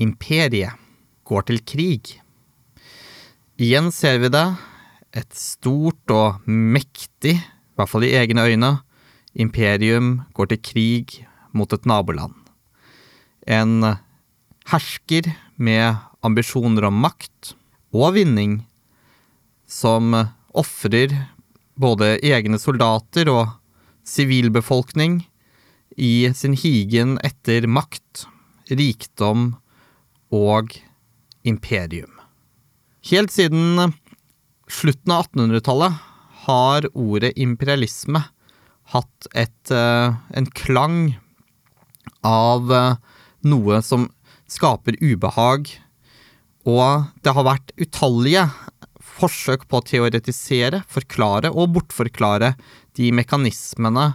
[0.00, 0.76] imperiet
[1.28, 2.16] går til krig.
[3.60, 4.46] Igjen ser vi det.
[5.12, 8.70] Et stort og mektig, i hvert fall i egne øyne,
[9.34, 11.16] imperium går til krig
[11.52, 12.34] mot et naboland.
[13.46, 13.96] En
[14.70, 17.54] hersker med ambisjoner om makt
[17.92, 18.60] og vinning,
[19.66, 20.14] som
[20.54, 21.14] ofrer
[21.80, 23.56] både egne soldater og
[24.06, 25.24] sivilbefolkning
[25.98, 28.26] i sin higen etter makt,
[28.70, 29.54] rikdom
[30.34, 30.74] og
[31.46, 32.12] imperium.
[33.10, 33.94] Helt siden
[34.70, 35.98] slutten av 1800-tallet
[36.46, 38.22] har ordet imperialisme
[38.94, 41.14] hatt et, eh, en klang
[42.26, 42.96] av eh,
[43.46, 44.08] noe som
[44.50, 45.70] skaper ubehag,
[46.66, 48.48] og det har vært utallige
[49.20, 52.54] forsøk på å teoretisere, forklare og bortforklare
[52.98, 54.14] de mekanismene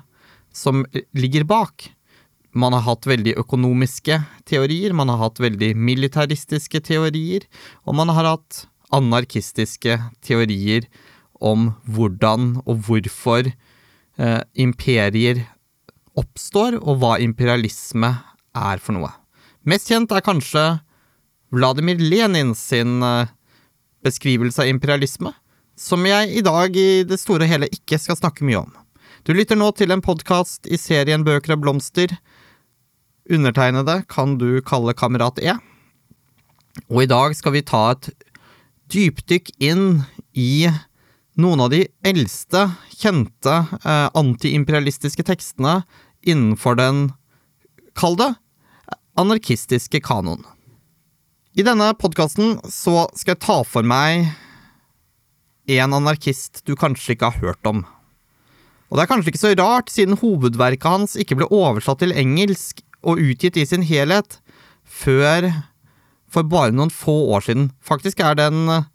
[0.55, 0.83] som
[1.15, 1.89] ligger bak.
[2.55, 7.43] Man har hatt veldig økonomiske teorier, man har hatt veldig militaristiske teorier,
[7.83, 8.61] og man har hatt
[8.95, 10.87] anarkistiske teorier
[11.43, 15.43] om hvordan og hvorfor eh, imperier
[16.15, 18.13] oppstår, og hva imperialisme
[18.55, 19.11] er for noe.
[19.67, 20.63] Mest kjent er kanskje
[21.51, 23.33] Vladimir Lenin sin eh,
[24.05, 25.33] beskrivelse av imperialisme,
[25.75, 28.71] som jeg i dag i det store og hele ikke skal snakke mye om.
[29.25, 32.11] Du lytter nå til en podkast i serien Bøker og blomster.
[33.29, 35.55] Undertegnede kan du kalle Kamerat E.
[36.91, 38.11] Og i dag skal vi ta et
[38.93, 40.03] dypdykk inn
[40.37, 40.67] i
[41.41, 45.81] noen av de eldste, kjente eh, antiimperialistiske tekstene
[46.25, 47.07] innenfor den,
[47.97, 48.31] kall det,
[49.19, 50.43] anarkistiske kanoen.
[51.55, 54.29] I denne podkasten så skal jeg ta for meg
[55.71, 57.85] en anarkist du kanskje ikke har hørt om.
[58.91, 62.83] Og det er kanskje ikke så rart, siden hovedverket hans ikke ble oversatt til engelsk
[63.05, 64.39] og utgitt i sin helhet
[64.83, 65.51] før
[66.31, 67.69] for bare noen få år siden.
[67.85, 68.89] Faktisk er den eh,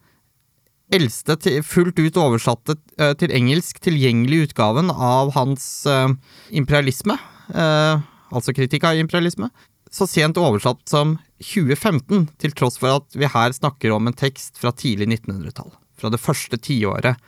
[0.98, 6.10] eldste fullt ut oversatte eh, til engelsk tilgjengelige utgaven av hans uh,
[6.50, 7.16] imperialisme,
[7.50, 9.49] altså kritikk av imperialisme,
[9.91, 14.60] så sent oversatt som 2015, til tross for at vi her snakker om en tekst
[14.60, 15.72] fra tidlig 1900-tall.
[15.99, 17.19] Fra det første tiåret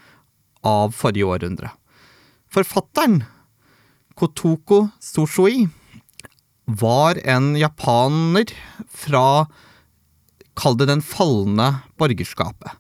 [0.63, 1.73] av forrige århundre.
[2.53, 3.23] Forfatteren,
[4.15, 5.65] Kotoko Soshoi,
[6.65, 8.53] var en japaner
[8.89, 9.47] fra
[10.59, 12.75] Kall det den falne borgerskapet.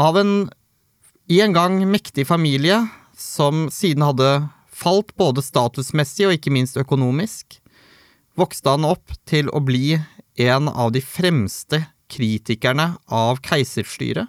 [0.00, 0.50] Av en
[1.30, 2.80] i en gang mektig familie
[3.14, 7.60] som siden hadde falt både statusmessig og ikke minst økonomisk,
[8.34, 10.00] vokste han opp til å bli
[10.40, 14.26] en av de fremste kritikerne av keiserstyret,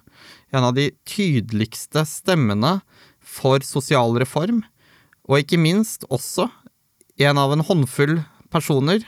[0.53, 2.79] en av de tydeligste stemmene
[3.17, 4.61] for sosial reform,
[5.25, 6.51] og ikke minst også
[7.23, 8.19] en av en håndfull
[8.51, 9.03] personer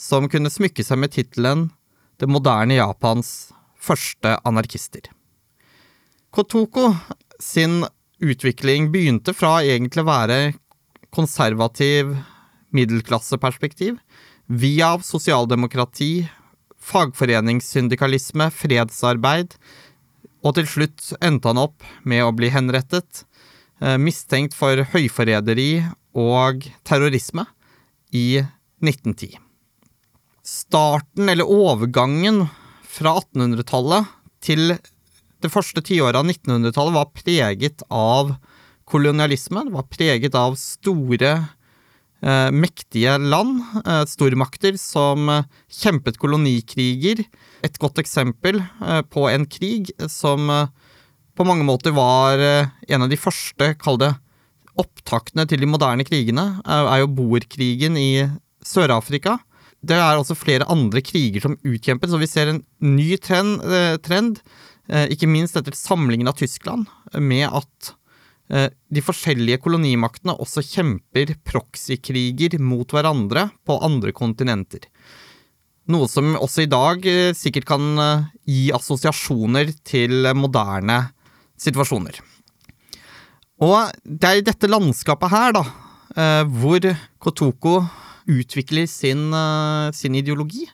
[0.00, 1.68] som kunne smykke seg med tittelen
[2.20, 3.50] Det moderne Japans
[3.80, 5.08] første anarkister.
[6.30, 6.92] Kotoko
[7.42, 7.82] sin
[8.22, 10.38] utvikling begynte fra egentlig å være
[11.14, 12.14] konservativ
[12.74, 13.98] middelklasseperspektiv,
[14.46, 16.28] via sosialdemokrati,
[16.78, 19.58] fagforeningssyndikalisme, fredsarbeid,
[20.46, 23.24] og til slutt endte han opp med å bli henrettet
[23.82, 25.82] Eh, mistenkt for høyforræderi
[26.14, 27.46] og terrorisme
[28.14, 28.40] i
[28.84, 29.38] 1910.
[30.44, 32.44] Starten, eller overgangen,
[32.94, 34.10] fra 1800-tallet
[34.44, 34.76] til
[35.42, 38.34] det første tiåret av 1900-tallet var preget av
[38.88, 39.64] kolonialisme.
[39.66, 41.32] Det var preget av store,
[42.22, 47.24] eh, mektige land, eh, stormakter, som kjempet kolonikriger.
[47.62, 50.68] Et godt eksempel eh, på en krig som eh,
[51.34, 54.14] på mange måter var eh, en av de første, kall det,
[54.80, 58.26] opptaktene til de moderne krigene, er jo boerkrigen i
[58.64, 59.38] Sør-Afrika.
[59.84, 63.96] Det er også flere andre kriger som utkjempes, og vi ser en ny trend, eh,
[64.02, 64.40] trend
[64.88, 67.94] eh, ikke minst etter samlingen av Tyskland, med at
[68.44, 74.84] de forskjellige kolonimaktene også kjemper proxykriger mot hverandre på andre kontinenter.
[75.88, 77.08] Noe som også i dag
[77.40, 77.86] sikkert kan
[78.44, 80.98] gi assosiasjoner til moderne
[81.56, 82.20] situasjoner.
[83.62, 85.62] Og det er i dette landskapet her, da,
[86.16, 86.80] eh, hvor
[87.22, 87.84] Kotoko
[88.26, 90.66] utvikler sin, eh, sin ideologi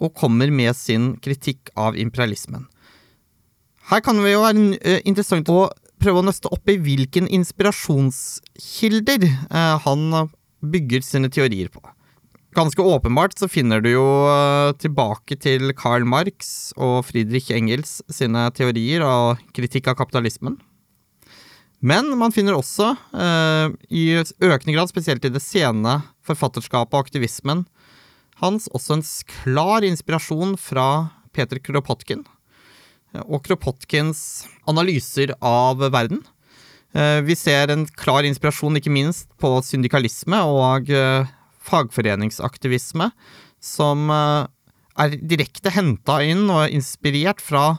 [0.00, 2.66] og kommer med sin kritikk av imperialismen.
[3.90, 9.48] Her kan det jo være eh, interessant å prøve å nøste opp i hvilken inspirasjonskilder
[9.84, 10.30] han
[10.62, 11.80] bygger sine teorier på.
[12.54, 19.06] Ganske åpenbart så finner du jo tilbake til Karl Marx og Friedrich Engels sine teorier
[19.06, 20.58] og kritikk av kapitalismen.
[21.82, 27.64] Men man finner også, eh, i økende grad, spesielt i det sene forfatterskapet og aktivismen,
[28.38, 29.02] hans også en
[29.42, 32.22] klar inspirasjon fra Peter Kropotkin
[33.26, 36.22] og Kropotkins analyser av verden.
[36.94, 41.26] Eh, vi ser en klar inspirasjon ikke minst på syndikalisme og eh,
[41.66, 43.10] fagforeningsaktivisme,
[43.62, 47.78] som er direkte henta inn og inspirert fra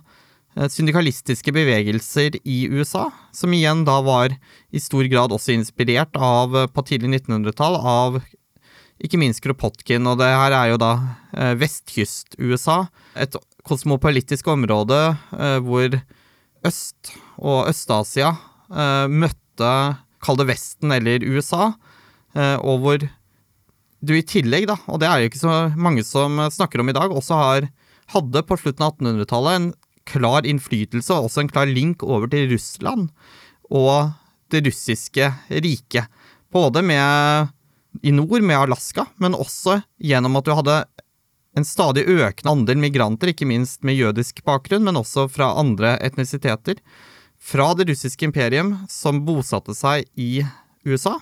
[0.69, 4.35] syndikalistiske bevegelser i USA, som igjen da var
[4.69, 8.19] i stor grad også inspirert av, på tidlig 1900-tall, av
[9.03, 10.91] ikke minst Kropotkin, og det her er jo da
[11.59, 12.85] vestkyst-USA.
[13.19, 13.35] Et
[13.67, 14.99] kosmopolitisk område
[15.65, 15.97] hvor
[16.63, 18.35] Øst og Øst-Asia
[19.11, 19.73] møtte,
[20.23, 21.73] kall det Vesten eller USA,
[22.61, 23.03] og hvor
[24.03, 26.95] du i tillegg, da, og det er jo ikke så mange som snakker om i
[26.95, 27.67] dag, også har,
[28.13, 29.67] hadde på slutten av 1800-tallet en
[30.09, 33.09] klar innflytelse og også en klar link over til Russland
[33.69, 34.13] og
[34.53, 36.09] det russiske riket.
[36.53, 37.49] Både med
[38.01, 40.77] i nord, med Alaska, men også gjennom at du hadde
[41.57, 46.79] en stadig økende andel migranter, ikke minst med jødisk bakgrunn, men også fra andre etnisiteter,
[47.37, 50.45] fra det russiske imperium som bosatte seg i
[50.87, 51.19] USA,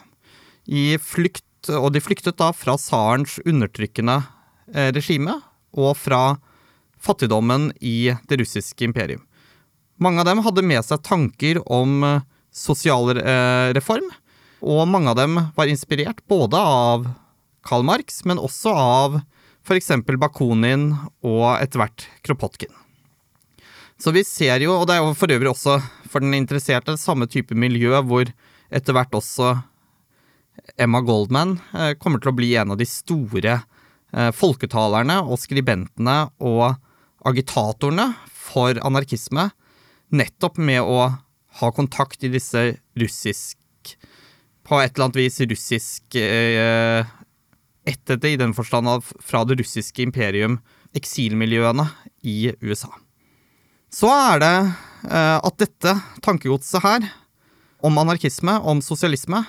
[0.70, 4.22] i flykt, og de flyktet da fra tsarens undertrykkende
[4.74, 5.36] eh, regime
[5.78, 6.38] og fra
[7.02, 9.24] fattigdommen i det russiske imperium.
[10.02, 14.08] Mange av dem hadde med seg tanker om eh, sosial eh, reform,
[14.62, 17.08] og mange av dem var inspirert både av
[17.66, 19.20] Karl Marx, men også av
[19.66, 19.92] f.eks.
[20.18, 22.74] Bakunin og etter hvert Kropotkin.
[24.02, 25.78] Så vi ser jo, og det er jo for øvrig også
[26.10, 28.30] for den interesserte, samme type miljø hvor
[28.74, 29.54] etter hvert også
[30.82, 33.62] Emma Goldman eh, kommer til å bli en av de store
[34.36, 36.74] folketalerne og skribentene og
[37.28, 39.50] agitatorene for anarkisme,
[40.12, 41.10] nettopp med å
[41.62, 43.58] ha kontakt i disse russisk
[44.64, 47.02] På et eller annet vis russisk eh,
[47.82, 50.60] Ettete i den forstand av fra det russiske imperium,
[50.94, 51.88] eksilmiljøene
[52.30, 52.92] i USA.
[53.90, 54.54] Så er det
[55.10, 57.08] eh, at dette tankegodset her,
[57.82, 59.42] om anarkisme, om sosialisme,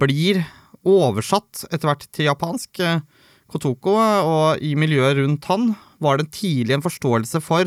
[0.00, 0.40] blir
[0.88, 2.80] oversatt etter hvert til japansk.
[2.80, 3.04] Eh,
[3.50, 7.64] Kotoko og i miljøet rundt han var det tidlig en forståelse for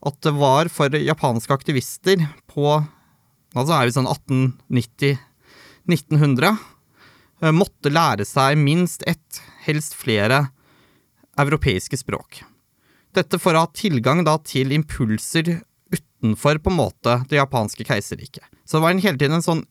[0.00, 2.16] at det var for japanske aktivister
[2.50, 2.84] på
[3.50, 6.54] Altså er vi sånn 1890-1900
[7.42, 10.48] eh, måtte lære seg minst ett, helst flere,
[11.40, 12.44] europeiske språk.
[13.16, 15.46] Dette for å ha tilgang da til impulser
[15.90, 18.44] utenfor på en måte det japanske keiserriket.
[18.62, 19.64] Så det var en, hele tiden en sånn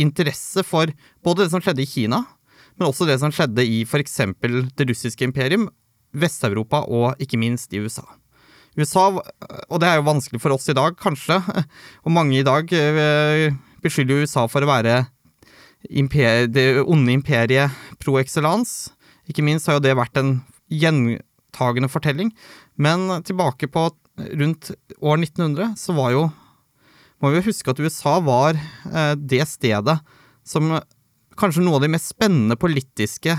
[0.00, 0.86] interesse for
[1.24, 2.24] både det som skjedde i Kina,
[2.76, 4.16] men også det som skjedde i f.eks.
[4.40, 5.68] det russiske imperium,
[6.14, 8.04] Vest-Europa og ikke minst i USA.
[8.76, 11.40] USA, og det er jo vanskelig for oss i dag, kanskje,
[12.04, 13.54] og mange i dag beskylder
[13.86, 15.04] beskylder USA for å være
[15.90, 18.90] imper det onde imperiet pro excellence.
[19.30, 20.40] Ikke minst har jo det vært en
[20.72, 22.32] gjentagende fortelling.
[22.74, 26.26] Men tilbake på rundt år 1900 så var jo
[27.24, 29.94] Må vi huske at USA var eh, det stedet
[30.44, 30.74] som
[31.40, 33.32] kanskje noe av de mest spennende politiske,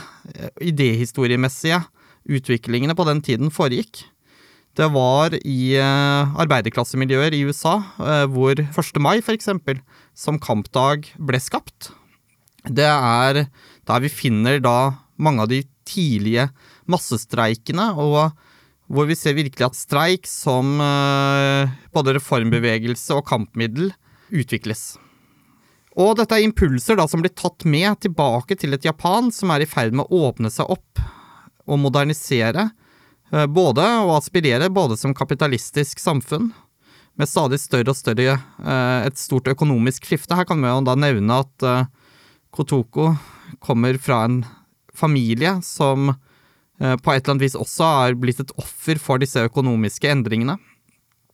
[0.57, 1.83] idehistoriemessige, idéhistoriemessige
[2.27, 4.03] utviklingene på den tiden foregikk.
[4.77, 7.79] Det var i eh, arbeiderklassemiljøer i USA
[8.29, 8.99] hvor 1.
[9.01, 9.79] mai, for eksempel,
[10.13, 11.91] som kampdag ble skapt.
[12.67, 13.47] Det er
[13.87, 14.77] der vi finner da
[15.17, 16.49] mange av de tidlige
[16.91, 18.35] massestreikene og
[18.87, 23.91] hvor vi ser virkelig at streik som uh, både reformbevegelse og kampmiddel
[24.31, 24.95] utvikles.
[25.97, 29.65] Og dette er impulser da som blir tatt med tilbake til et Japan som er
[29.65, 31.01] i ferd med å åpne seg opp
[31.67, 32.69] og modernisere,
[33.33, 36.51] uh, både og aspirere både som kapitalistisk samfunn,
[37.17, 40.37] med stadig større og større uh, et stort økonomisk skifte.
[40.37, 41.67] Her kan vi jo da nevne at
[42.53, 43.11] Kotoko
[43.63, 44.41] kommer fra en
[44.95, 46.13] familie som
[46.79, 50.57] Eh, på et eller annet vis også er blitt et offer for disse økonomiske endringene.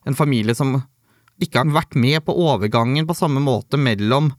[0.08, 0.78] En familie som
[1.42, 4.30] ikke har vært med på overgangen på samme måte mellom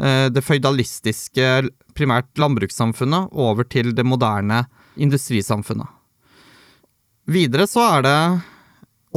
[0.00, 4.64] eh, det føydalistiske, primært landbrukssamfunnet, over til det moderne
[5.00, 5.88] industrisamfunnet.
[7.30, 8.16] Videre så er det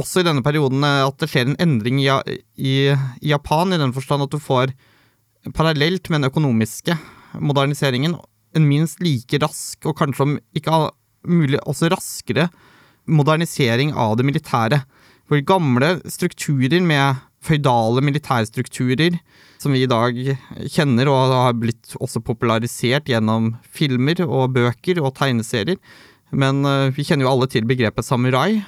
[0.00, 2.08] også i denne perioden eh, at det skjer en endring i,
[2.56, 2.76] i,
[3.24, 4.74] Japan, i den forstand at du får
[5.54, 6.96] parallelt med den økonomiske
[7.42, 8.16] moderniseringen
[8.54, 10.78] en minst like rask, og kanskje om ikke
[11.26, 12.48] mulig også raskere
[13.10, 14.84] modernisering av det militære.
[15.28, 19.18] For gamle strukturer med føydale militærstrukturer,
[19.60, 20.16] som vi i dag
[20.72, 25.78] kjenner og har blitt også popularisert gjennom filmer og bøker og tegneserier.
[26.34, 28.64] Men uh, vi kjenner jo alle til begrepet samurai.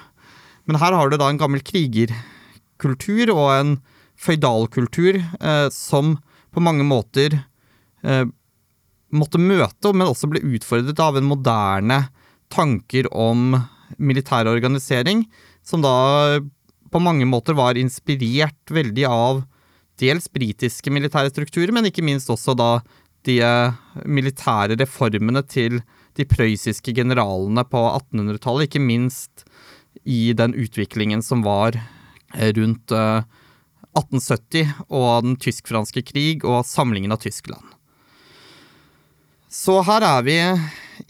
[0.67, 3.77] Men her har du da en gammel krigerkultur og en
[4.17, 6.17] føydalkultur eh, som
[6.55, 7.37] på mange måter
[8.03, 8.25] eh,
[9.15, 12.01] måtte møte, men også ble utfordret av en moderne
[12.53, 13.59] tanker om
[14.03, 15.25] militær organisering,
[15.67, 16.41] som da
[16.97, 19.43] på mange måter var inspirert veldig av
[20.01, 22.71] dels britiske militære strukturer, men ikke minst også da
[23.29, 23.41] de
[24.09, 25.83] militære reformene til
[26.17, 29.45] de prøyssiske generalene på 1800-tallet, ikke minst
[30.09, 31.77] i den utviklingen som var
[32.57, 37.65] rundt 1870 og den tysk-franske krig og samlingen av Tyskland.
[39.53, 40.39] Så her er vi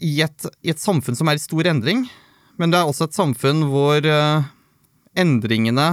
[0.03, 2.05] i et, i et, samfunn som er i stor endring,
[2.59, 4.03] men det er også et samfunn hvor
[5.17, 5.87] endringene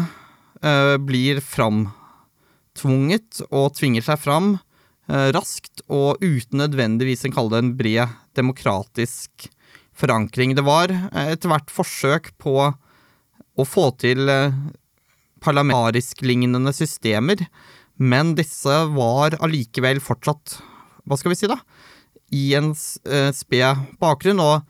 [0.64, 7.74] uh, blir framtvunget og tvinger seg fram uh, raskt og uten nødvendigvis en det en
[7.78, 9.48] bred demokratisk
[9.94, 10.54] forankring.
[10.56, 12.56] Det var etter hvert forsøk på
[13.54, 14.26] å få til
[15.44, 17.44] parlamentarisk-lignende systemer,
[17.94, 20.56] men disse var allikevel fortsatt,
[21.06, 21.60] hva skal vi si da,
[22.34, 24.64] i en uh, sped bakgrunn, og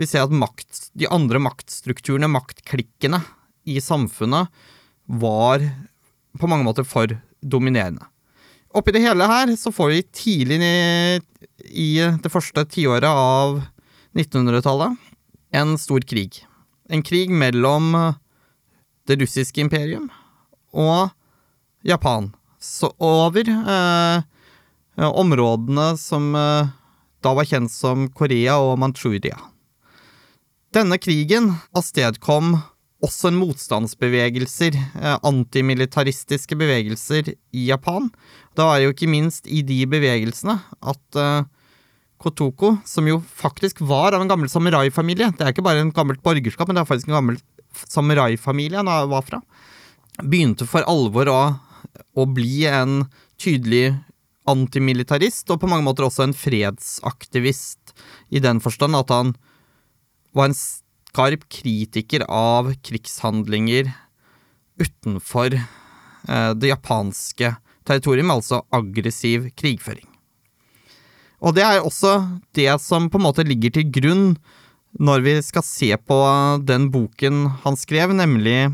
[0.00, 3.20] vi ser at makt, de andre maktstrukturene, maktklikkene,
[3.70, 4.50] i samfunnet
[5.10, 5.62] var
[6.38, 8.04] på mange måter for dominerende.
[8.70, 10.58] Oppi det hele her så får vi tidlig
[11.70, 13.58] i det første tiåret av
[14.14, 14.94] 1900-tallet
[15.50, 16.44] en stor krig.
[16.90, 17.94] En krig mellom
[19.10, 20.06] det russiske imperium
[20.70, 21.10] og
[21.86, 22.30] Japan.
[22.60, 24.22] Så over eh,
[25.00, 26.70] områdene som eh,
[27.24, 29.38] da var kjent som Korea og Manchuria.
[30.70, 32.54] Denne krigen avstedkom
[33.04, 38.10] også en motstandsbevegelser, eh, antimilitaristiske bevegelser, i Japan.
[38.54, 41.48] Da var det jo ikke minst i de bevegelsene at eh,
[42.20, 46.20] Kotoko, som jo faktisk var av en gammel samurai-familie Det er ikke bare en gammelt
[46.20, 47.38] borgerskap, men det er faktisk en gammel
[47.88, 49.40] samurai-familie han var fra
[50.26, 51.40] begynte for alvor å,
[52.18, 53.04] å bli en
[53.40, 53.94] tydelig
[54.50, 57.94] antimilitarist, og på mange måter også en fredsaktivist,
[58.30, 59.34] i den forstand at han
[60.36, 60.56] var en
[61.10, 63.90] skarp kritiker av krigshandlinger
[64.80, 67.54] utenfor eh, det japanske
[67.86, 70.06] territorium, altså aggressiv krigføring.
[71.40, 72.18] Og det er også
[72.56, 74.26] det som på en måte ligger til grunn
[75.00, 76.18] når vi skal se på
[76.66, 78.72] den boken han skrev, nemlig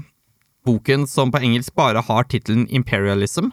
[0.67, 3.53] boken som på engelsk bare har tittelen Imperialism.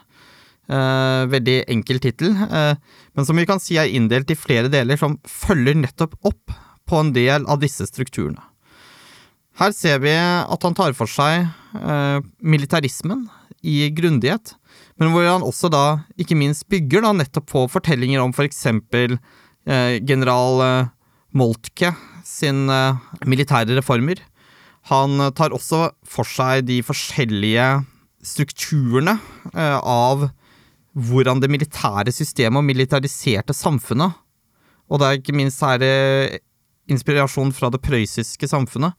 [0.71, 2.79] Uh, veldig enkel tittel, uh,
[3.13, 6.55] men som vi kan si er inndelt i flere deler som følger nettopp opp
[6.87, 8.39] på en del av disse strukturene.
[9.59, 11.45] Her ser vi at han tar for seg
[11.77, 13.27] eh, militarismen
[13.63, 14.55] i grundighet,
[14.99, 15.85] men hvor han også da
[16.19, 19.17] ikke minst bygger da nettopp på fortellinger om for eksempel
[19.63, 20.89] general
[21.31, 21.93] Moltke
[22.27, 22.65] sin
[23.23, 24.19] militære reformer,
[24.91, 27.67] han tar også for seg de forskjellige
[28.23, 29.15] strukturene
[29.53, 30.27] eh, av
[30.93, 34.13] hvordan det militære systemet og militariserte samfunnet,
[34.91, 35.81] og det er ikke minst her
[36.91, 38.93] inspirasjon fra det prøyssiske samfunnet,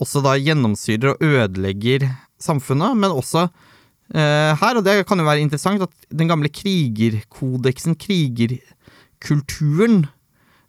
[0.00, 2.08] også da gjennomsyrer og ødelegger
[2.42, 3.46] samfunnet, men også
[4.14, 10.04] eh, her, og det kan jo være interessant, at den gamle krigerkodeksen, krigerkulturen,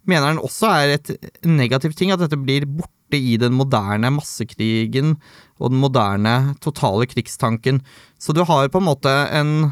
[0.05, 1.07] mener han også er et
[1.47, 5.15] negativt ting, at dette blir borte i den moderne massekrigen
[5.57, 7.81] og den moderne totale krigstanken.
[8.21, 9.71] Så du har på en måte en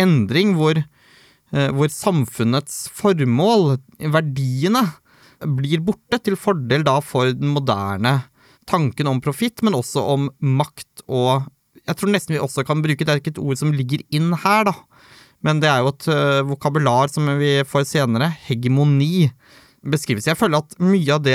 [0.00, 4.84] endring hvor, eh, hvor samfunnets formål, verdiene,
[5.42, 8.20] blir borte, til fordel da for den moderne
[8.68, 11.48] tanken om profitt, men også om makt og
[11.82, 14.28] Jeg tror nesten vi også kan bruke, det er ikke et ord som ligger inn
[14.38, 14.72] her, da,
[15.42, 19.32] men det er jo et uh, vokabular som vi får senere, hegemoni,
[19.82, 20.28] beskrives.
[20.30, 21.34] Jeg føler at mye av det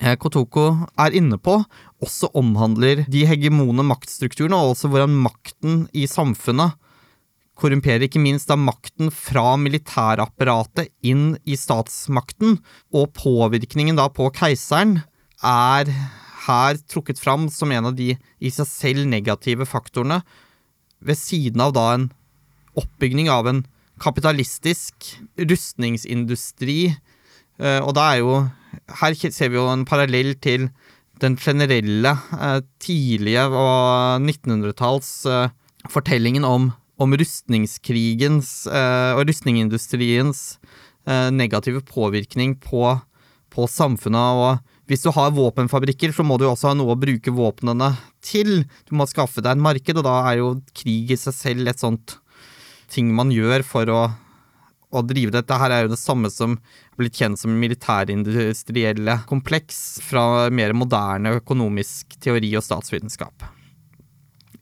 [0.00, 0.66] Eh, Kotoko
[1.00, 1.56] er inne på,
[2.04, 6.76] også omhandler de hegemone maktstrukturene, og også hvordan makten i samfunnet
[7.56, 12.58] korrumperer ikke minst da makten fra militærapparatet inn i statsmakten,
[12.92, 14.98] og påvirkningen da på keiseren
[15.44, 15.90] er
[16.46, 20.22] her trukket fram som en av de i seg selv negative faktorene,
[21.00, 22.06] ved siden av da en
[22.78, 23.64] oppbygning av en
[24.02, 26.80] kapitalistisk rustningsindustri,
[27.60, 28.36] eh, og da er jo
[29.00, 30.68] her ser vi jo en parallell til
[31.22, 35.54] den generelle, eh, tidlige og 1900-talls eh,
[35.88, 40.56] fortellingen om, om rustningskrigens og rustningindustriens
[41.30, 42.96] negative påvirkning på,
[43.54, 44.40] på samfunnet.
[44.42, 47.90] og hvis du har våpenfabrikker, så må du også ha noe å bruke våpnene
[48.24, 48.62] til.
[48.86, 51.82] Du må skaffe deg en marked, og da er jo krig i seg selv et
[51.82, 52.20] sånt
[52.92, 54.04] ting man gjør for å
[54.94, 56.56] å drive dette her er jo det samme som
[56.96, 63.46] blitt kjent som militærindustrielle kompleks fra mer moderne økonomisk teori og statsvitenskap.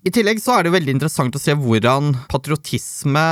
[0.05, 3.25] I tillegg så er det veldig interessant å se hvordan patriotisme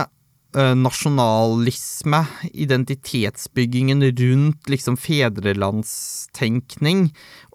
[0.53, 7.07] nasjonalisme, identitetsbyggingen rundt liksom fedrelandstenkning,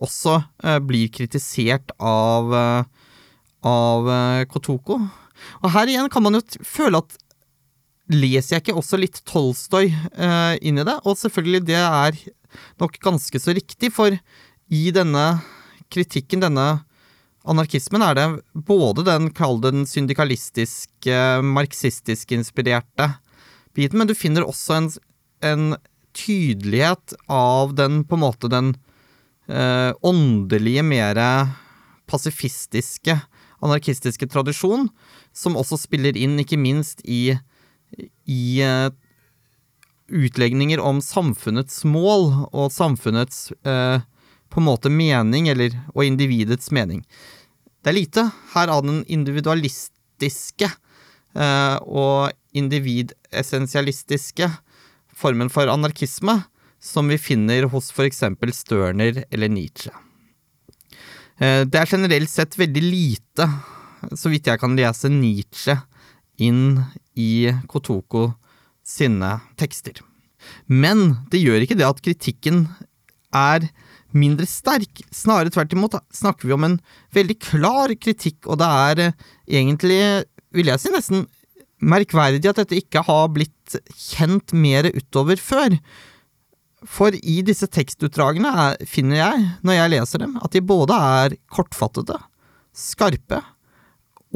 [0.01, 2.83] også eh, blir kritisert av, eh,
[3.67, 4.97] av eh, Kotoko.
[5.61, 7.19] Og her igjen kan man jo føle at
[8.07, 10.97] leser jeg ikke også litt Tolstoy eh, inn i det?
[11.05, 12.17] Og selvfølgelig, det er
[12.81, 14.15] nok ganske så riktig, for
[14.67, 15.25] i denne
[15.93, 16.67] kritikken, denne
[17.47, 18.27] anarkismen, er det
[18.67, 23.13] både den, kall den syndikalistiske, marxistisk inspirerte
[23.77, 24.89] biten, men du finner også en,
[25.45, 25.65] en
[26.17, 28.73] tydelighet av den, på en måte, den
[29.47, 31.21] eh, åndelige, mer
[32.07, 33.19] pasifistiske,
[33.63, 34.89] anarkistiske tradisjon,
[35.33, 37.37] som også spiller inn, ikke minst i,
[38.25, 38.89] i eh,
[40.07, 43.99] utlegninger om samfunnets mål og samfunnets eh,
[44.47, 47.03] på en måte mening, eller, og individets mening.
[47.87, 54.49] Det er lite her av den individualistiske eh, og individessensialistiske
[55.15, 56.35] formen for anarkisme
[56.83, 58.25] som vi finner hos f.eks.
[58.57, 59.93] Stirner eller Nietzsche.
[61.39, 63.47] Det er generelt sett veldig lite
[64.19, 65.77] så vidt jeg kan lese Nietzsche
[66.43, 66.81] inn
[67.15, 68.33] i Kotoko
[68.83, 70.03] sine tekster.
[70.67, 72.65] Men det gjør ikke det at kritikken
[73.31, 73.71] er
[74.17, 75.03] mindre sterk.
[75.13, 76.77] Snarere tvert imot snakker vi om en
[77.15, 79.17] veldig klar kritikk, og det er eh,
[79.61, 80.01] egentlig,
[80.55, 81.25] vil jeg si, nesten
[81.77, 85.77] merkverdig at dette ikke har blitt kjent mer utover før.
[86.87, 91.37] For i disse tekstutdragene er, finner jeg, når jeg leser dem, at de både er
[91.53, 92.17] kortfattede,
[92.77, 93.41] skarpe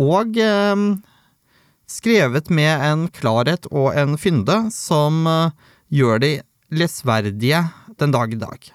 [0.02, 0.86] og eh,
[1.92, 5.58] skrevet med en klarhet og en fynde som eh,
[5.92, 6.34] gjør de
[6.72, 7.66] lesverdige
[8.00, 8.72] den dag i dag.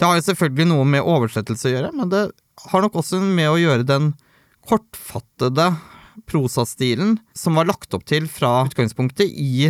[0.00, 2.22] Det har jo selvfølgelig noe med oversettelse å gjøre, men det
[2.72, 4.14] har nok også med å gjøre den
[4.64, 5.66] kortfattede
[6.30, 9.68] prosastilen som var lagt opp til fra utgangspunktet i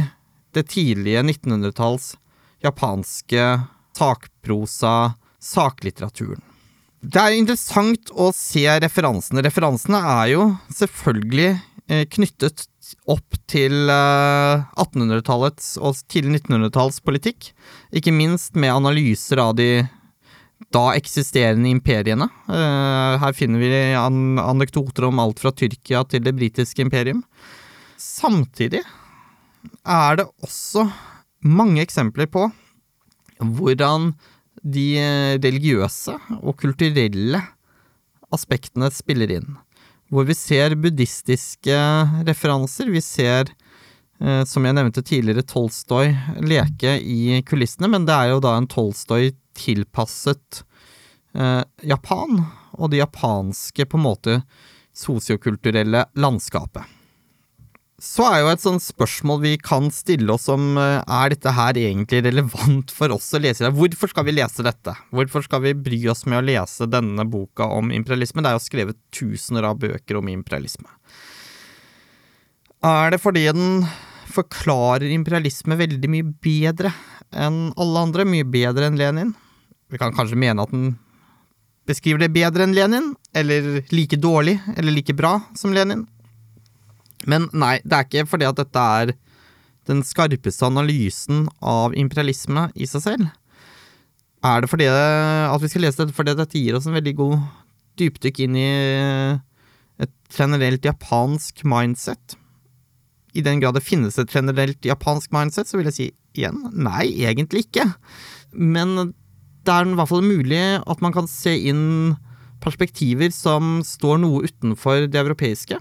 [0.54, 2.12] det tidlige 1900-talls
[2.62, 3.48] japanske
[3.98, 4.94] sakprosa,
[5.42, 6.42] saklitteraturen.
[7.00, 9.42] Det er interessant å se referansene.
[9.42, 11.48] Referansene er jo selvfølgelig
[11.90, 12.68] eh, knyttet
[13.10, 17.50] opp til 1800-tallets eh, og tidlig 1900-talls politikk.
[17.90, 19.88] Ikke minst med analyser av de
[20.68, 22.28] da eksisterende imperiene.
[22.48, 27.22] Eh, her finner vi anekdoter om alt fra Tyrkia til det britiske imperium.
[28.00, 28.82] Samtidig
[29.84, 30.86] er det også
[31.44, 32.46] mange eksempler på
[33.40, 34.12] hvordan
[34.60, 34.86] de
[35.40, 37.40] religiøse og kulturelle
[38.34, 39.56] aspektene spiller inn.
[40.10, 41.76] Hvor vi ser buddhistiske
[42.26, 42.90] referanser.
[42.90, 43.50] Vi ser,
[44.20, 46.10] eh, som jeg nevnte tidligere, Tolstoy
[46.42, 50.62] leke i kulissene, men det er jo da en Tolstoy tilpasset
[51.34, 52.44] eh, Japan,
[52.78, 54.40] og det japanske, på en måte,
[54.96, 56.96] sosiokulturelle landskapet
[58.00, 61.76] så er jo et sånt spørsmål vi kan stille oss om eh, er dette her
[61.76, 63.68] egentlig relevant for oss å lese?
[63.76, 64.94] Hvorfor skal vi lese dette?
[65.12, 68.40] Hvorfor skal vi bry oss med å lese denne boka om imperialisme?
[68.40, 70.88] Det er jo skrevet tusener av bøker om imperialisme.
[72.88, 73.84] Er det fordi den
[74.32, 76.92] forklarer imperialisme veldig mye bedre
[77.30, 78.26] enn alle andre?
[78.28, 79.34] Mye bedre enn Lenin?
[79.90, 80.94] Vi kan kanskje mene at den
[81.88, 86.06] beskriver det bedre enn Lenin, eller like dårlig eller like bra som Lenin.
[87.28, 89.14] Men nei, det er ikke fordi at dette er
[89.90, 93.30] den skarpeste analysen av imperialisme i seg selv.
[94.46, 97.40] Er det fordi at vi skal lese dette fordi dette gir oss en veldig god
[98.00, 98.68] dypdykk inn i
[100.00, 102.38] et generelt japansk mindset?
[103.36, 107.10] I den grad det finnes et generelt japansk mindset, så vil jeg si igjen nei,
[107.26, 107.86] egentlig ikke.
[108.54, 109.12] Men
[109.66, 112.16] det er i hvert fall mulig at man kan se inn
[112.60, 115.78] perspektiver som står noe utenfor det europeiske.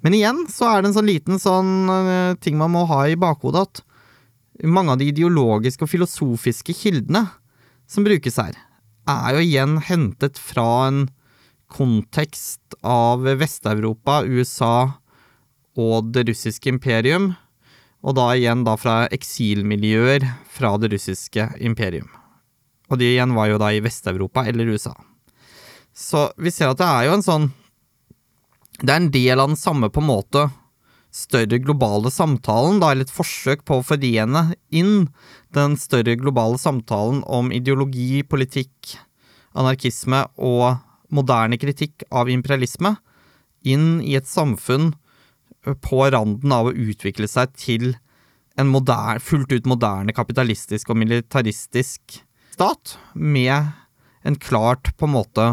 [0.00, 3.18] Men igjen så er det en sånn liten sånn uh, ting man må ha i
[3.20, 3.84] bakhodet, at
[4.64, 7.26] mange av de ideologiske og filosofiske kildene
[7.90, 8.56] som brukes her,
[9.08, 11.04] er jo igjen hentet fra en
[11.70, 14.99] kontekst av Vest-Europa, USA
[15.78, 17.34] og det russiske imperium,
[18.00, 22.08] og da igjen da fra eksilmiljøer fra det russiske imperium.
[22.90, 24.94] Og de igjen var jo da i Vest-Europa eller USA.
[25.94, 27.50] Så vi ser at det er jo en sånn
[28.80, 30.46] det er en del av den samme på en måte
[31.12, 35.10] større globale samtalen, da, eller et forsøk på å forene inn
[35.54, 38.94] den større globale samtalen om ideologi, politikk,
[39.58, 40.78] anarkisme og
[41.10, 42.94] moderne kritikk av imperialisme
[43.66, 44.94] inn i et samfunn
[45.64, 47.92] på randen av å utvikle seg til
[48.58, 52.20] en moderne, fullt ut moderne kapitalistisk og militaristisk
[52.54, 53.70] stat, med
[54.26, 55.46] en klart på en måte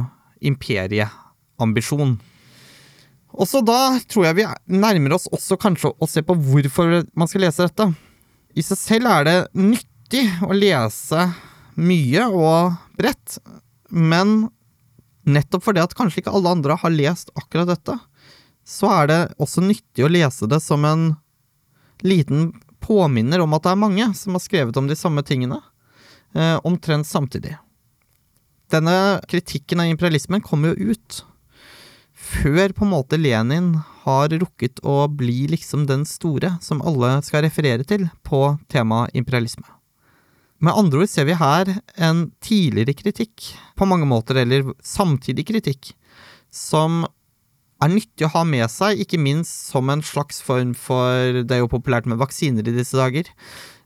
[0.43, 2.17] imperieambisjon.
[3.38, 4.48] Også da tror jeg vi
[4.80, 7.91] nærmer oss også kanskje å se på hvorfor man skal lese dette.
[8.58, 11.28] I seg selv er det nyttig å lese
[11.78, 13.38] mye og bredt,
[13.93, 14.48] men
[15.28, 17.98] nettopp fordi at kanskje ikke alle andre har lest akkurat dette,
[18.67, 21.13] så er det også nyttig å lese det som en
[22.03, 22.51] liten
[22.84, 25.62] påminner om at det er mange som har skrevet om de samme tingene,
[26.36, 27.56] eh, omtrent samtidig.
[28.71, 31.23] Denne kritikken av imperialismen kommer jo ut
[32.17, 37.45] før på en måte Lenin har rukket å bli liksom den store som alle skal
[37.45, 39.67] referere til på temaet imperialisme.
[40.60, 41.69] Med andre ord ser vi her
[42.01, 45.91] en tidligere kritikk, på mange måter, eller samtidig kritikk,
[46.49, 47.06] som
[47.84, 51.63] er nyttig å ha med seg, ikke minst som en slags form for Det er
[51.63, 53.30] jo populært med vaksiner i disse dager.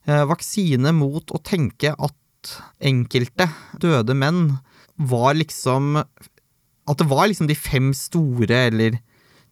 [0.08, 4.58] Eh, vaksine mot å tenke at enkelte døde menn
[4.98, 8.98] var liksom At det var liksom de fem store, eller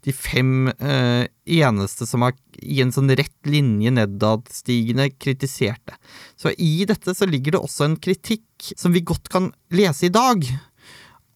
[0.08, 1.28] de fem eh,
[1.60, 5.96] eneste som har i en sånn rett linje nedadstigende kritiserte.
[6.40, 10.14] Så i dette så ligger det også en kritikk som vi godt kan lese i
[10.14, 10.48] dag,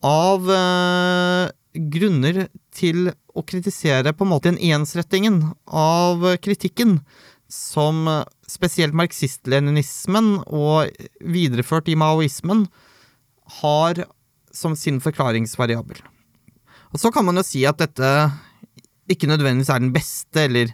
[0.04, 7.00] av eh, grunner til å kritisere på en måte den ensrettingen av kritikken
[7.52, 8.06] som
[8.50, 12.66] spesielt marxist-leninismen og videreført i maoismen
[13.62, 14.06] har
[14.54, 16.00] som sin forklaringsvariabel.
[16.94, 18.10] Og så kan man jo si at dette
[19.10, 20.74] ikke nødvendigvis er den beste, eller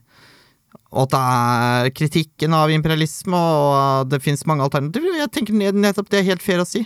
[0.90, 5.16] at det er kritikken av imperialisme, og det finnes mange alternativer.
[5.22, 6.84] Jeg tenker nettopp det er helt fair å si.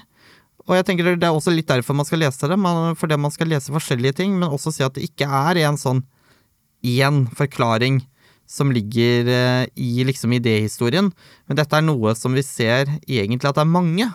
[0.64, 2.58] Og jeg tenker det er også litt derfor man skal lese det,
[3.00, 6.04] fordi man skal lese forskjellige ting, men også si at det ikke er en sånn
[6.84, 8.02] én forklaring
[8.48, 11.10] som ligger eh, i liksom idéhistorien,
[11.48, 14.10] men dette er noe som vi ser egentlig at det er mange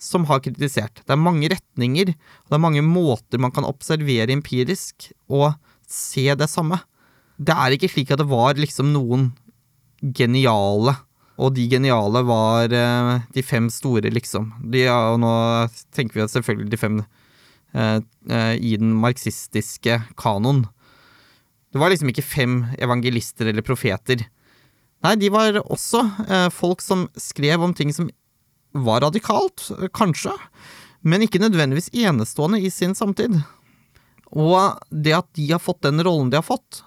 [0.00, 1.00] som har kritisert.
[1.04, 5.54] Det er mange retninger, og det er mange måter man kan observere empirisk og
[5.88, 6.80] se det samme.
[7.36, 9.30] Det er ikke slik at det var liksom noen
[10.16, 10.96] geniale
[11.36, 14.48] og de geniale var eh, de fem store, liksom.
[14.72, 15.32] De, ja, og nå
[15.96, 17.98] tenker vi selvfølgelig de fem eh,
[18.30, 20.64] eh, i den marxistiske kanon.
[21.72, 24.24] Det var liksom ikke fem evangelister eller profeter.
[25.04, 28.08] Nei, de var også eh, folk som skrev om ting som
[28.76, 30.32] var radikalt, kanskje,
[31.06, 33.38] men ikke nødvendigvis enestående i sin samtid.
[34.32, 36.82] Og det at de har fått den rollen de har fått,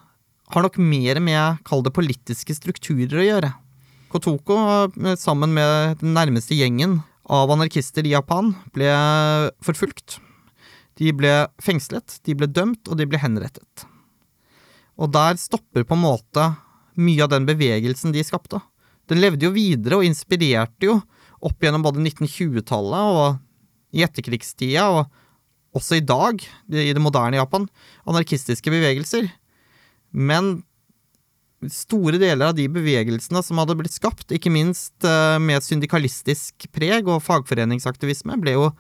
[0.50, 3.52] har nok mer med, kall det, politiske strukturer å gjøre.
[4.10, 4.58] Kotoko,
[4.90, 8.90] eh, sammen med den nærmeste gjengen av anarkister i Japan, ble
[9.62, 10.18] forfulgt.
[11.00, 13.86] De ble fengslet, de ble dømt, og de ble henrettet.
[15.00, 16.50] Og der stopper på en måte
[17.00, 18.60] mye av den bevegelsen de skapte.
[19.08, 20.98] Den levde jo videre og inspirerte jo
[21.40, 27.68] opp gjennom både 1920-tallet og i etterkrigstida, og også i dag, i det moderne Japan,
[28.10, 29.30] anarkistiske bevegelser.
[30.12, 30.60] Men
[31.68, 37.10] store deler av de bevegelsene som hadde blitt skapt, ikke minst eh, med syndikalistisk preg
[37.12, 38.72] og fagforeningsaktivisme, ble jo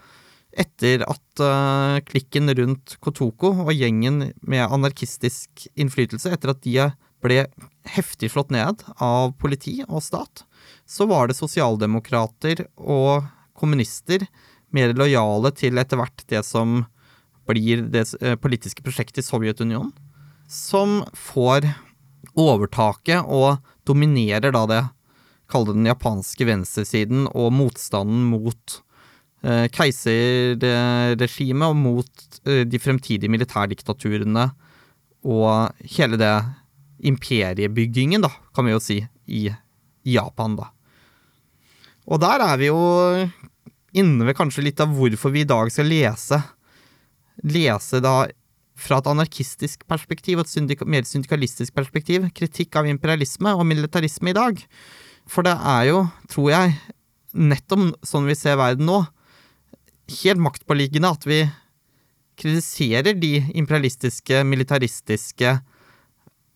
[0.57, 6.87] etter at uh, klikken rundt Kotoko og gjengen med anarkistisk innflytelse, etter at de
[7.21, 7.43] ble
[7.93, 10.45] heftig slått ned av politi og stat,
[10.89, 13.27] så var det sosialdemokrater og
[13.59, 14.25] kommunister
[14.73, 16.83] mer lojale til etter hvert det som
[17.49, 18.05] blir det
[18.41, 19.93] politiske prosjektet i Sovjetunionen,
[20.49, 21.67] som får
[22.39, 24.83] overtaket og dominerer da det,
[25.49, 28.79] kall det den japanske venstresiden og motstanden mot
[29.43, 34.49] eh, keiserregimet og mot eh, de fremtidige militærdiktaturene
[35.27, 36.35] og hele det
[36.99, 39.47] imperiebyggingen, da, kan vi jo si, i
[40.07, 40.69] Japan, da.
[42.09, 42.79] Og der er vi jo
[43.99, 46.39] inne ved kanskje litt av hvorfor vi i dag skal lese
[47.43, 48.27] lese da
[48.79, 54.31] fra et anarkistisk perspektiv og et syndika mer syndikalistisk perspektiv kritikk av imperialisme og militarisme
[54.31, 54.61] i dag.
[55.29, 56.75] For det er jo, tror jeg,
[57.37, 59.03] nettopp sånn vi ser verden nå,
[60.23, 61.43] helt maktpåliggende at vi
[62.39, 65.59] kritiserer de imperialistiske, militaristiske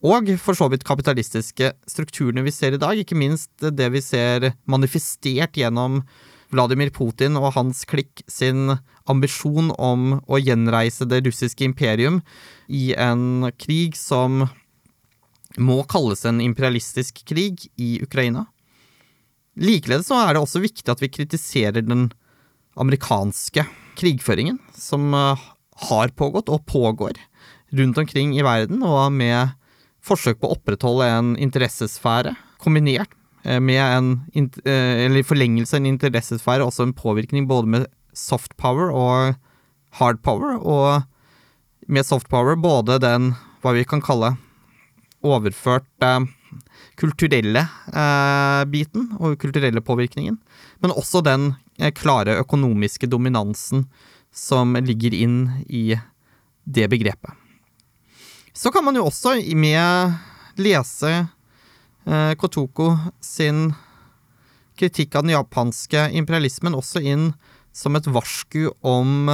[0.03, 4.51] og for så vidt kapitalistiske strukturene vi ser i dag, ikke minst det vi ser
[4.67, 6.01] manifestert gjennom
[6.53, 8.75] Vladimir Putin og hans klikk sin
[9.09, 12.21] ambisjon om å gjenreise det russiske imperium
[12.69, 14.45] i en krig som
[15.59, 18.47] må kalles en imperialistisk krig i Ukraina.
[19.59, 22.07] Likeledes så er det også viktig at vi kritiserer den
[22.79, 23.65] amerikanske
[23.99, 25.43] krigføringen, som eh,
[25.89, 27.19] har pågått og pågår
[27.73, 29.53] rundt omkring i verden, og med
[30.03, 36.63] forsøk på å opprettholde en interessesfære, kombinert med en eh, eller forlengelse av en interessesfære,
[36.63, 39.35] også en påvirkning både med soft power og
[39.99, 41.03] hard power, og
[41.87, 44.33] med soft power både den hva vi kan kalle
[45.23, 46.25] overført eh,
[46.99, 50.37] kulturelle eh, biten og kulturelle påvirkningen,
[50.83, 53.87] men også den eh, klare økonomiske dominansen
[54.33, 55.93] som ligger inn i
[56.63, 57.31] det begrepet.
[58.53, 60.13] Så kan man jo også med
[60.61, 61.31] lese eh,
[62.37, 62.89] Kotoko
[63.23, 63.69] sin
[64.75, 67.29] kritikk av den japanske imperialismen også inn
[67.71, 69.31] som et varsku om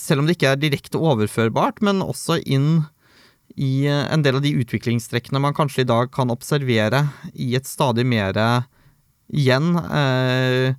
[0.00, 2.84] Selv om det ikke er direkte overførbart, men også inn
[3.60, 7.02] i en del av de utviklingstrekkene man kanskje i dag kan observere
[7.34, 8.38] i et stadig mer
[9.28, 10.74] igjen eh,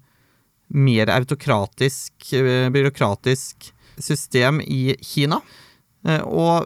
[0.72, 5.42] mer autokratisk, eh, byråkratisk system i Kina.
[6.08, 6.66] Eh, og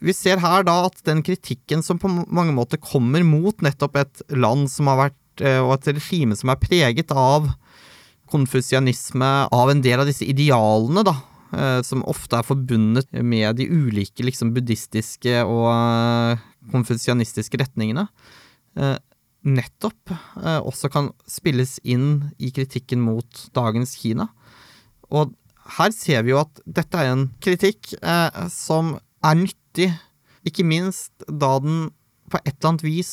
[0.00, 4.22] vi ser her da at den kritikken som på mange måter kommer mot nettopp et
[4.32, 7.50] land som har vært, eh, og et regime som er preget av
[8.30, 11.16] konfusianisme, av en del av disse idealene, da,
[11.50, 18.06] Eh, som ofte er forbundet med de ulike liksom, buddhistiske og eh, konfusianistiske retningene,
[19.40, 24.28] nettopp også kan spilles inn i kritikken mot dagens Kina.
[25.10, 25.32] Og
[25.80, 27.90] her ser vi jo at dette er en kritikk
[28.52, 28.92] som
[29.26, 31.90] er nyttig, ikke minst da den
[32.30, 33.12] på et eller annet vis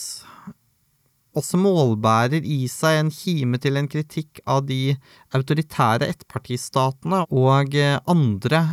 [1.38, 4.96] også målbærer i seg en kime til en kritikk av de
[5.38, 8.63] autoritære ettpartistatene og eh, andre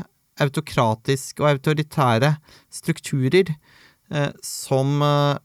[0.41, 2.35] autokratiske og autoritære
[2.73, 5.37] strukturer eh, som eh,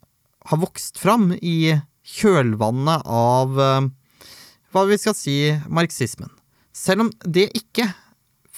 [0.50, 1.76] har vokst fram i
[2.10, 3.90] kjølvannet av eh,
[4.70, 6.32] hva vi skal si marxismen.
[6.74, 7.90] Selv om det ikke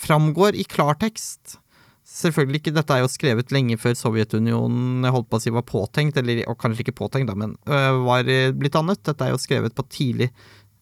[0.02, 1.58] framgår i klartekst,
[2.12, 6.18] Selvfølgelig ikke, dette er jo skrevet lenge før Sovjetunionen holdt på å si var påtenkt,
[6.20, 9.00] eller og kanskje ikke påtenkt, da, men øh, var blitt annet.
[9.08, 10.28] Dette er jo skrevet på tidlig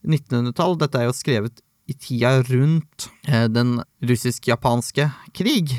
[0.07, 0.79] 1900-tall.
[0.81, 3.77] Dette er jo skrevet i tida rundt øh, den
[4.09, 5.77] russisk-japanske krig.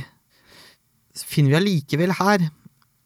[1.19, 2.47] Finner vi allikevel her,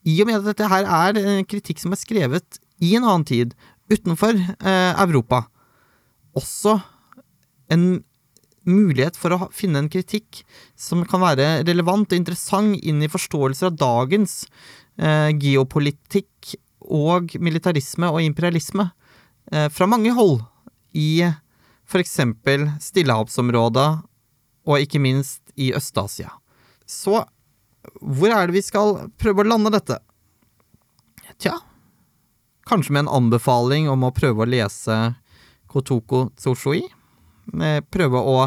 [0.05, 3.25] i og med at dette her er en kritikk som er skrevet i en annen
[3.29, 3.55] tid,
[3.89, 5.47] utenfor øh, Europa,
[6.37, 6.79] også
[7.73, 8.05] en
[8.69, 10.43] mulighet for å finne en kritikk
[10.79, 14.45] som kan være relevant og interessant inn i forståelser av dagens
[14.99, 18.89] eh, geopolitikk og militarisme og imperialisme
[19.53, 20.43] eh, fra mange hold
[20.97, 21.25] i
[21.85, 23.89] for eksempel Stillehavsområdet
[24.65, 26.31] og ikke minst i Øst-Asia.
[26.89, 27.21] Så
[28.01, 29.99] hvor er det vi skal prøve å lande dette?
[31.41, 31.59] Tja,
[32.69, 34.97] kanskje med en anbefaling om å prøve å lese
[35.69, 36.87] Kotoko Tsushui?
[37.93, 38.39] Prøve å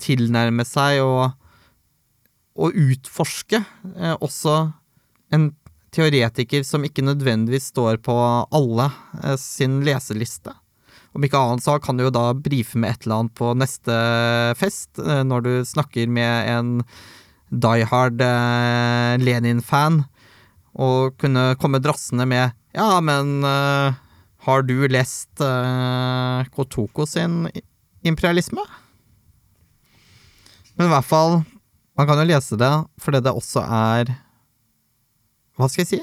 [0.00, 1.34] tilnærme seg og,
[2.58, 4.56] og utforske eh, også
[5.34, 5.50] en
[5.94, 8.14] teoretiker som ikke nødvendigvis står på
[8.54, 8.90] alle
[9.22, 10.54] eh, sin leseliste.
[11.14, 13.98] Om ikke annet så kan du jo da brife med et eller annet på neste
[14.58, 16.72] fest, eh, når du snakker med en
[17.54, 20.02] die hard eh, Lenin-fan,
[20.74, 23.94] og kunne komme drassende med Ja, men uh,
[24.42, 27.44] har du lest uh, Kotoko sin
[28.04, 28.62] imperialisme.
[30.76, 31.42] Men i hvert fall,
[31.96, 34.14] man kan jo lese det fordi det også er
[35.54, 36.00] Hva skal jeg si?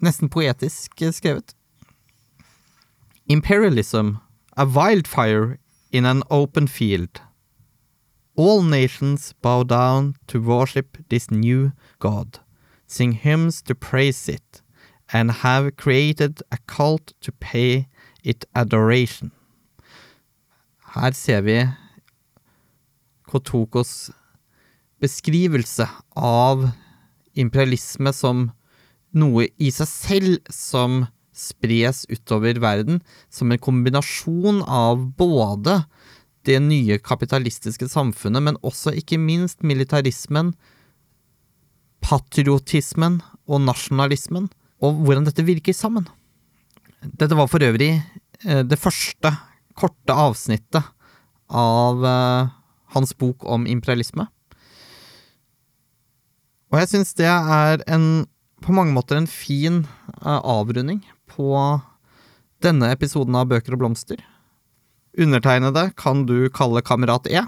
[0.00, 1.54] Nesten poetisk skrevet.
[3.26, 4.16] Imperialism,
[4.56, 5.58] a wildfire
[5.92, 7.20] in an open field.
[8.36, 12.38] All nations bow down to worship this new god,
[12.86, 14.62] sing hymns to praise it,
[15.12, 17.88] and have created a cult to pay
[18.22, 19.32] it adoration.
[20.90, 21.58] Her ser vi
[23.30, 24.10] Kotokos
[25.00, 25.86] beskrivelse
[26.18, 26.64] av
[27.38, 28.48] imperialisme som
[29.14, 33.00] noe i seg selv som spres utover verden,
[33.30, 35.80] som en kombinasjon av både
[36.48, 40.52] det nye kapitalistiske samfunnet, men også ikke minst militarismen,
[42.02, 44.48] patriotismen og nasjonalismen,
[44.80, 46.08] og hvordan dette virker sammen.
[47.00, 49.32] Dette var for øvrig eh, det første
[49.80, 50.84] korte avsnittet
[51.50, 52.50] av uh,
[52.94, 54.26] hans bok om imperialisme.
[56.70, 58.26] Og jeg syns det er en,
[58.62, 59.82] på mange måter en fin
[60.22, 61.54] uh, avrunding på
[62.62, 64.20] denne episoden av Bøker og blomster.
[65.18, 67.42] Undertegnede kan du kalle Kamerat E.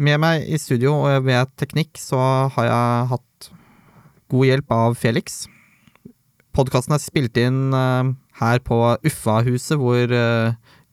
[0.00, 2.20] Med meg i studio og ved teknikk så
[2.54, 3.50] har jeg hatt
[4.32, 5.42] god hjelp av Felix.
[6.56, 10.14] Podkasten er spilt inn uh, her på Uffa-huset, hvor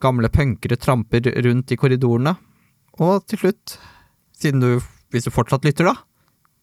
[0.04, 2.36] gamle punkere tramper rundt i korridorene.
[3.02, 3.78] Og til slutt,
[4.38, 4.70] siden du,
[5.14, 5.96] hvis du fortsatt lytter, da,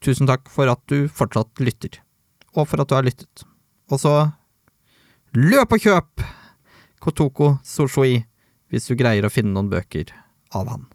[0.04, 2.00] tusen takk for at du fortsatt lytter.
[2.54, 3.46] Og for at du har lyttet.
[3.90, 4.14] Og så
[5.34, 6.24] løp og kjøp
[7.02, 8.22] Kotoko Soshoi
[8.72, 10.14] hvis du greier å finne noen bøker
[10.54, 10.86] av han.